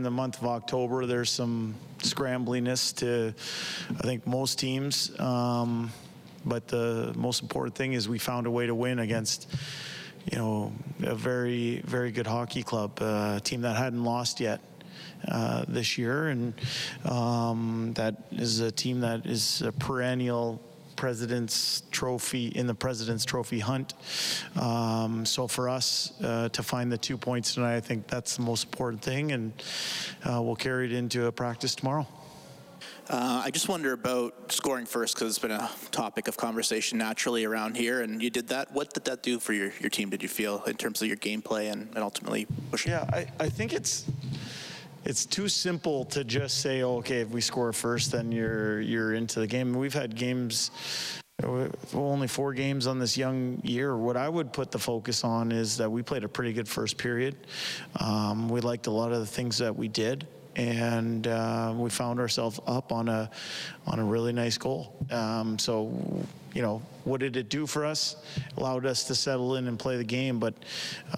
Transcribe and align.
in 0.00 0.04
the 0.04 0.10
month 0.10 0.40
of 0.40 0.48
October. 0.48 1.04
There's 1.04 1.28
some 1.28 1.74
scrambliness 1.98 2.96
to, 2.96 3.34
I 3.98 4.02
think, 4.02 4.26
most 4.26 4.58
teams. 4.58 5.12
Um, 5.20 5.92
but 6.42 6.68
the 6.68 7.12
most 7.14 7.42
important 7.42 7.74
thing 7.74 7.92
is 7.92 8.08
we 8.08 8.18
found 8.18 8.46
a 8.46 8.50
way 8.50 8.66
to 8.66 8.74
win 8.74 9.00
against, 9.00 9.46
you 10.32 10.38
know, 10.38 10.72
a 11.02 11.14
very, 11.14 11.82
very 11.84 12.12
good 12.12 12.26
hockey 12.26 12.62
club, 12.62 12.92
uh, 13.02 13.34
a 13.36 13.40
team 13.44 13.60
that 13.60 13.76
hadn't 13.76 14.02
lost 14.02 14.40
yet. 14.40 14.60
Uh, 15.28 15.66
this 15.68 15.98
year, 15.98 16.28
and 16.28 16.54
um, 17.04 17.92
that 17.94 18.24
is 18.32 18.60
a 18.60 18.72
team 18.72 19.00
that 19.00 19.26
is 19.26 19.60
a 19.60 19.70
perennial 19.70 20.58
President's 21.00 21.82
Trophy 21.90 22.48
in 22.48 22.66
the 22.66 22.74
President's 22.74 23.24
Trophy 23.24 23.58
hunt. 23.58 23.94
Um, 24.60 25.24
so 25.24 25.48
for 25.48 25.66
us 25.66 26.12
uh, 26.22 26.50
to 26.50 26.62
find 26.62 26.92
the 26.92 26.98
two 26.98 27.16
points 27.16 27.54
tonight, 27.54 27.76
I 27.76 27.80
think 27.80 28.06
that's 28.06 28.36
the 28.36 28.42
most 28.42 28.64
important 28.64 29.00
thing, 29.00 29.32
and 29.32 29.50
uh, 30.26 30.42
we'll 30.42 30.56
carry 30.56 30.84
it 30.84 30.92
into 30.92 31.24
a 31.24 31.32
practice 31.32 31.74
tomorrow. 31.74 32.06
Uh, 33.08 33.40
I 33.42 33.50
just 33.50 33.66
wonder 33.66 33.94
about 33.94 34.52
scoring 34.52 34.84
first 34.84 35.14
because 35.14 35.30
it's 35.30 35.38
been 35.38 35.50
a 35.50 35.70
topic 35.90 36.28
of 36.28 36.36
conversation 36.36 36.98
naturally 36.98 37.46
around 37.46 37.78
here, 37.78 38.02
and 38.02 38.22
you 38.22 38.28
did 38.28 38.48
that. 38.48 38.70
What 38.70 38.92
did 38.92 39.06
that 39.06 39.22
do 39.22 39.40
for 39.40 39.54
your, 39.54 39.72
your 39.80 39.88
team? 39.88 40.10
Did 40.10 40.22
you 40.22 40.28
feel 40.28 40.62
in 40.64 40.76
terms 40.76 41.00
of 41.00 41.08
your 41.08 41.16
gameplay 41.16 41.72
and, 41.72 41.88
and 41.94 41.98
ultimately 42.04 42.46
pushing? 42.70 42.92
Yeah, 42.92 43.08
I, 43.10 43.26
I 43.40 43.48
think 43.48 43.72
it's 43.72 44.04
it's 45.04 45.26
too 45.26 45.48
simple 45.48 46.04
to 46.06 46.24
just 46.24 46.60
say, 46.60 46.82
oh, 46.82 46.96
okay, 46.98 47.20
if 47.20 47.28
we 47.28 47.40
score 47.40 47.72
first, 47.72 48.12
then 48.12 48.32
you're 48.32 48.80
you're 48.80 49.14
into 49.14 49.40
the 49.40 49.46
game. 49.46 49.72
We've 49.74 49.94
had 49.94 50.14
games, 50.14 50.70
only 51.94 52.28
four 52.28 52.52
games 52.52 52.86
on 52.86 52.98
this 52.98 53.16
young 53.16 53.60
year. 53.64 53.96
What 53.96 54.16
I 54.16 54.28
would 54.28 54.52
put 54.52 54.70
the 54.70 54.78
focus 54.78 55.24
on 55.24 55.52
is 55.52 55.76
that 55.78 55.90
we 55.90 56.02
played 56.02 56.24
a 56.24 56.28
pretty 56.28 56.52
good 56.52 56.68
first 56.68 56.98
period. 56.98 57.36
Um, 57.98 58.48
we 58.48 58.60
liked 58.60 58.86
a 58.86 58.90
lot 58.90 59.12
of 59.12 59.20
the 59.20 59.26
things 59.26 59.58
that 59.58 59.74
we 59.74 59.88
did 59.88 60.26
and 60.56 61.26
uh, 61.26 61.72
we 61.76 61.90
found 61.90 62.20
ourselves 62.20 62.60
up 62.66 62.92
on 62.92 63.08
a 63.08 63.30
on 63.86 63.98
a 63.98 64.04
really 64.04 64.32
nice 64.32 64.58
goal. 64.58 64.94
Um, 65.10 65.58
so, 65.58 65.92
you 66.54 66.62
know, 66.62 66.82
what 67.04 67.20
did 67.20 67.36
it 67.36 67.48
do 67.48 67.66
for 67.66 67.84
us? 67.84 68.16
Allowed 68.56 68.86
us 68.86 69.04
to 69.04 69.14
settle 69.14 69.56
in 69.56 69.68
and 69.68 69.78
play 69.78 69.96
the 69.96 70.04
game, 70.04 70.38
but 70.38 70.54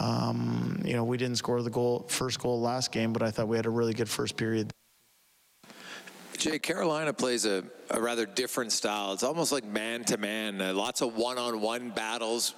um, 0.00 0.80
you 0.84 0.94
know, 0.94 1.04
we 1.04 1.16
didn't 1.16 1.36
score 1.36 1.62
the 1.62 1.70
goal 1.70 2.06
first 2.08 2.40
goal 2.40 2.60
last 2.60 2.92
game, 2.92 3.12
but 3.12 3.22
I 3.22 3.30
thought 3.30 3.48
we 3.48 3.56
had 3.56 3.66
a 3.66 3.70
really 3.70 3.94
good 3.94 4.08
first 4.08 4.36
period. 4.36 4.72
Jay, 6.42 6.58
Carolina 6.58 7.12
plays 7.12 7.46
a, 7.46 7.62
a 7.90 8.00
rather 8.00 8.26
different 8.26 8.72
style. 8.72 9.12
It's 9.12 9.22
almost 9.22 9.52
like 9.52 9.64
man 9.64 10.02
to 10.06 10.16
man, 10.16 10.58
lots 10.74 11.00
of 11.00 11.16
one 11.16 11.38
on 11.38 11.60
one 11.60 11.90
battles. 11.90 12.56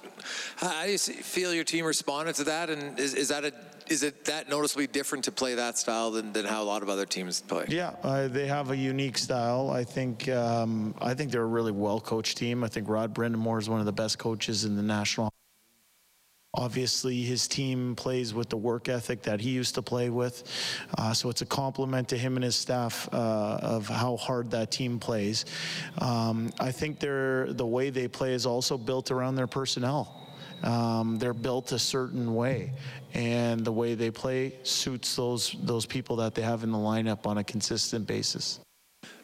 How 0.55 0.85
do 0.85 0.91
you 0.91 0.97
feel 0.97 1.53
your 1.53 1.63
team 1.63 1.85
responded 1.85 2.33
to 2.35 2.45
that? 2.45 2.71
And 2.71 2.97
is, 2.97 3.13
is 3.13 3.27
that 3.27 3.45
a 3.45 3.53
is 3.87 4.01
it 4.01 4.25
that 4.25 4.49
noticeably 4.49 4.87
different 4.87 5.25
to 5.25 5.31
play 5.31 5.53
that 5.53 5.77
style 5.77 6.09
than, 6.09 6.33
than 6.33 6.45
how 6.45 6.63
a 6.63 6.65
lot 6.65 6.81
of 6.81 6.89
other 6.89 7.05
teams 7.05 7.41
play? 7.41 7.65
Yeah, 7.67 7.93
uh, 8.01 8.27
they 8.27 8.47
have 8.47 8.71
a 8.71 8.75
unique 8.75 9.19
style. 9.19 9.69
I 9.69 9.83
think 9.83 10.27
um, 10.29 10.95
I 10.99 11.13
think 11.13 11.31
they're 11.31 11.43
a 11.43 11.45
really 11.45 11.71
well 11.71 11.99
coached 11.99 12.37
team. 12.37 12.63
I 12.63 12.67
think 12.67 12.89
Rod 12.89 13.13
Brind'Amour 13.13 13.59
is 13.59 13.69
one 13.69 13.81
of 13.81 13.85
the 13.85 13.93
best 13.93 14.17
coaches 14.17 14.65
in 14.65 14.75
the 14.75 14.81
national. 14.81 15.29
Obviously, 16.55 17.21
his 17.21 17.47
team 17.47 17.95
plays 17.95 18.33
with 18.33 18.49
the 18.49 18.57
work 18.57 18.89
ethic 18.89 19.21
that 19.23 19.41
he 19.41 19.49
used 19.49 19.75
to 19.75 19.81
play 19.81 20.09
with. 20.09 20.43
Uh, 20.97 21.13
so 21.13 21.29
it's 21.29 21.41
a 21.41 21.45
compliment 21.45 22.07
to 22.09 22.17
him 22.17 22.37
and 22.37 22.43
his 22.43 22.55
staff 22.55 23.09
uh, 23.11 23.59
of 23.61 23.87
how 23.87 24.15
hard 24.17 24.49
that 24.51 24.71
team 24.71 24.99
plays. 24.99 25.45
Um, 25.99 26.51
I 26.59 26.71
think 26.71 26.99
they're, 26.99 27.51
the 27.53 27.65
way 27.65 27.89
they 27.89 28.07
play 28.07 28.33
is 28.33 28.45
also 28.45 28.77
built 28.77 29.11
around 29.11 29.35
their 29.35 29.47
personnel. 29.47 30.25
Um, 30.63 31.17
they're 31.19 31.33
built 31.33 31.73
a 31.73 31.79
certain 31.79 32.33
way, 32.33 32.71
and 33.13 33.63
the 33.63 33.71
way 33.71 33.93
they 33.93 34.09
play 34.09 34.57
suits 34.63 35.15
those 35.15 35.55
those 35.61 35.85
people 35.85 36.15
that 36.15 36.33
they 36.33 36.41
have 36.41 36.63
in 36.63 36.71
the 36.71 36.77
lineup 36.77 37.27
on 37.27 37.37
a 37.37 37.43
consistent 37.43 38.07
basis. 38.07 38.59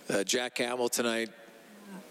Uh, 0.10 0.24
Jack 0.24 0.56
Campbell 0.56 0.90
tonight. 0.90 1.30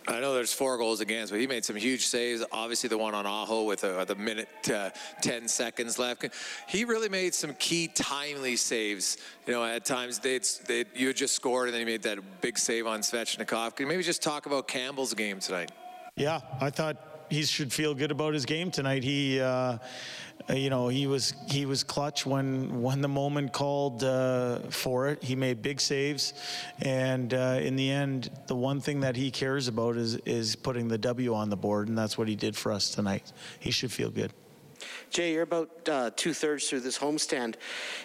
I 0.08 0.20
know 0.20 0.34
there's 0.34 0.52
four 0.52 0.78
goals 0.78 1.00
against, 1.00 1.32
but 1.32 1.40
he 1.40 1.46
made 1.46 1.64
some 1.64 1.76
huge 1.76 2.06
saves. 2.06 2.42
Obviously, 2.52 2.88
the 2.88 2.98
one 2.98 3.14
on 3.14 3.26
Aho 3.26 3.64
with 3.64 3.84
a, 3.84 3.98
with 3.98 4.10
a 4.10 4.14
minute 4.14 4.48
uh, 4.72 4.90
10 5.22 5.46
seconds 5.48 5.98
left. 5.98 6.26
He 6.66 6.84
really 6.84 7.08
made 7.08 7.34
some 7.34 7.54
key 7.54 7.88
timely 7.88 8.56
saves. 8.56 9.18
You 9.46 9.52
know, 9.52 9.64
at 9.64 9.84
times 9.84 10.18
they'd, 10.18 10.46
they'd, 10.66 10.86
you 10.94 11.08
had 11.08 11.16
just 11.16 11.34
scored, 11.34 11.68
and 11.68 11.74
then 11.74 11.80
he 11.80 11.84
made 11.84 12.02
that 12.02 12.18
big 12.40 12.58
save 12.58 12.86
on 12.86 13.00
Svechnikov. 13.00 13.76
Can 13.76 13.86
you 13.86 13.88
maybe 13.88 14.02
just 14.02 14.22
talk 14.22 14.46
about 14.46 14.68
Campbell's 14.68 15.14
game 15.14 15.38
tonight? 15.38 15.70
Yeah, 16.16 16.40
I 16.60 16.70
thought 16.70 16.96
he 17.30 17.42
should 17.44 17.72
feel 17.72 17.94
good 17.94 18.10
about 18.10 18.34
his 18.34 18.44
game 18.44 18.70
tonight. 18.70 19.04
He, 19.04 19.40
uh, 19.40 19.78
you 20.54 20.70
know, 20.70 20.88
he 20.88 21.06
was 21.06 21.34
he 21.48 21.66
was 21.66 21.84
clutch 21.84 22.26
when 22.26 22.82
when 22.82 23.00
the 23.00 23.08
moment 23.08 23.52
called 23.52 24.02
uh, 24.02 24.58
for 24.70 25.08
it. 25.08 25.22
He 25.22 25.36
made 25.36 25.62
big 25.62 25.80
saves, 25.80 26.34
and 26.80 27.32
uh, 27.32 27.58
in 27.60 27.76
the 27.76 27.90
end, 27.90 28.30
the 28.46 28.56
one 28.56 28.80
thing 28.80 29.00
that 29.00 29.16
he 29.16 29.30
cares 29.30 29.68
about 29.68 29.96
is 29.96 30.16
is 30.26 30.56
putting 30.56 30.88
the 30.88 30.98
W 30.98 31.34
on 31.34 31.50
the 31.50 31.56
board, 31.56 31.88
and 31.88 31.96
that's 31.96 32.16
what 32.16 32.28
he 32.28 32.36
did 32.36 32.56
for 32.56 32.72
us 32.72 32.90
tonight. 32.90 33.32
He 33.58 33.70
should 33.70 33.92
feel 33.92 34.10
good. 34.10 34.32
Jay, 35.10 35.32
you're 35.32 35.42
about 35.42 35.88
uh, 35.88 36.10
two 36.14 36.32
thirds 36.32 36.68
through 36.68 36.78
this 36.80 36.96
homestand. 36.96 37.56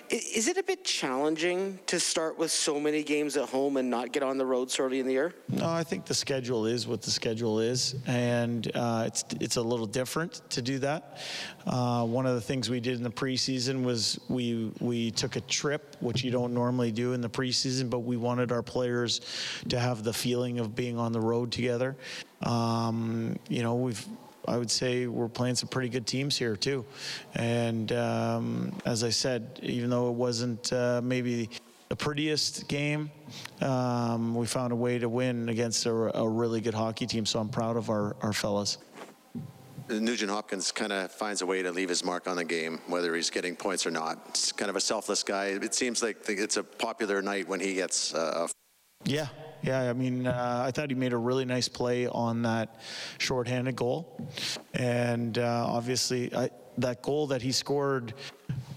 Is 0.10 0.48
it 0.48 0.58
a 0.58 0.64
bit 0.64 0.84
challenging 0.84 1.78
to 1.86 2.00
start 2.00 2.40
with 2.40 2.50
so 2.50 2.80
many 2.80 3.04
games 3.04 3.38
at 3.38 3.48
home 3.48 3.78
and 3.78 3.92
not 3.92 4.12
get 4.12 4.24
on 4.24 4.40
the 4.40 4.46
road 4.46 4.72
so 4.72 4.86
early 4.86 5.00
in 5.00 5.06
the 5.06 5.14
year? 5.14 5.36
No, 5.48 5.70
I 5.70 5.84
think 5.84 6.06
the 6.06 6.16
schedule 6.16 6.66
is 6.66 6.88
what 6.88 7.04
the 7.04 7.12
schedule 7.12 7.60
is, 7.60 7.96
and 8.08 8.72
uh, 8.74 9.04
it's 9.06 9.24
it's 9.40 9.58
a 9.58 9.62
little 9.62 9.86
different 9.86 10.42
to 10.50 10.64
do 10.64 10.80
that. 10.80 11.20
Uh, 11.68 12.06
one 12.06 12.26
of 12.26 12.34
the 12.34 12.42
things 12.42 12.72
we 12.72 12.80
did 12.80 12.98
in 12.98 13.04
the 13.04 13.12
preseason 13.12 13.84
was 13.84 14.20
we 14.28 14.72
we 14.80 15.12
took 15.12 15.36
a 15.36 15.42
trip, 15.42 15.96
which 16.00 16.24
you 16.24 16.32
don't 16.32 16.56
normally 16.56 16.92
do 16.92 17.14
in 17.14 17.22
the 17.22 17.30
preseason, 17.30 17.88
but 17.88 18.00
we 18.00 18.18
wanted 18.18 18.52
our 18.52 18.64
players 18.64 19.22
to 19.70 19.80
have 19.80 20.04
the 20.04 20.14
feeling 20.14 20.58
of 20.58 20.76
being 20.76 20.98
on 20.98 21.12
the 21.12 21.22
road 21.22 21.52
together. 21.52 21.96
Um, 22.42 23.38
you 23.48 23.62
know, 23.62 23.76
we've 23.76 24.04
I 24.48 24.58
would 24.58 24.72
say 24.72 25.08
we're 25.08 25.28
playing 25.28 25.56
some 25.56 25.70
pretty 25.70 25.90
good 25.90 26.08
teams 26.08 26.38
here 26.38 26.56
too. 26.56 26.86
And 27.36 27.92
um, 27.92 28.76
as 28.86 29.04
I 29.04 29.10
said, 29.10 29.60
even 29.64 29.90
though 29.90 30.10
it 30.10 30.16
wasn't 30.16 30.72
uh, 30.74 31.02
maybe 31.04 31.50
the 31.90 31.96
prettiest 31.96 32.68
game, 32.68 33.12
um, 33.62 34.36
we 34.36 34.46
found 34.46 34.74
a 34.74 34.76
way 34.76 34.98
to 34.98 35.10
win 35.10 35.50
against 35.50 35.86
a, 35.86 36.18
a, 36.18 36.28
really 36.28 36.62
good 36.62 36.74
hockey 36.74 37.06
team. 37.06 37.26
So 37.26 37.40
I'm 37.40 37.50
proud 37.50 37.78
of 37.78 37.90
our, 37.90 38.16
our 38.22 38.34
fellas. 38.34 38.80
Nugent 39.88 40.32
Hopkins 40.32 40.72
kind 40.72 40.92
of 40.92 41.12
finds 41.12 41.44
a 41.44 41.46
way 41.46 41.62
to 41.62 41.72
leave 41.72 41.90
his 41.90 42.04
mark 42.04 42.28
on 42.28 42.38
the 42.38 42.44
game, 42.44 42.80
whether 42.88 43.14
he's 43.16 43.30
getting 43.30 43.56
points 43.56 43.86
or 43.86 43.92
not. 43.92 44.20
It's 44.30 44.52
kind 44.52 44.70
of 44.70 44.76
a 44.76 44.82
selfless 44.82 45.22
guy. 45.22 45.46
It 45.46 45.76
seems 45.76 46.02
like 46.02 46.18
it's 46.28 46.58
a 46.58 46.64
popular 46.64 47.22
night 47.22 47.48
when 47.48 47.60
he 47.60 47.76
gets 47.76 48.14
uh, 48.16 48.48
yeah, 49.06 49.28
yeah. 49.66 49.90
I 49.90 49.94
mean, 49.94 50.28
uh, 50.28 50.64
I 50.66 50.72
thought 50.72 50.90
he 50.90 50.96
made 50.96 51.14
a 51.14 51.18
really 51.18 51.46
nice 51.46 51.68
play 51.68 52.08
on 52.08 52.44
that 52.44 52.80
shorthanded 53.18 53.76
goal, 53.76 54.30
and 54.74 55.38
uh, 55.38 55.66
obviously 55.68 56.34
I, 56.34 56.50
that 56.78 57.02
goal 57.02 57.28
that 57.28 57.42
he 57.42 57.52
scored 57.52 58.14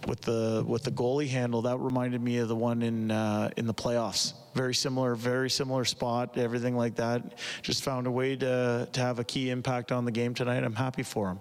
with 0.06 0.20
the 0.22 0.64
with 0.66 0.84
the 0.84 0.90
goalie 0.90 1.28
handle 1.28 1.62
that 1.62 1.78
reminded 1.78 2.22
me 2.22 2.38
of 2.38 2.48
the 2.48 2.56
one 2.56 2.82
in 2.82 3.10
uh, 3.10 3.50
in 3.56 3.66
the 3.66 3.74
playoffs. 3.74 4.32
Very 4.54 4.74
similar, 4.74 5.14
very 5.14 5.50
similar 5.50 5.84
spot, 5.84 6.36
everything 6.38 6.76
like 6.76 6.96
that. 6.96 7.38
Just 7.62 7.84
found 7.84 8.06
a 8.06 8.10
way 8.10 8.36
to 8.36 8.88
to 8.90 9.00
have 9.00 9.18
a 9.18 9.24
key 9.24 9.50
impact 9.50 9.92
on 9.92 10.04
the 10.04 10.12
game 10.12 10.34
tonight. 10.34 10.64
I'm 10.64 10.74
happy 10.74 11.02
for 11.02 11.28
him. 11.30 11.40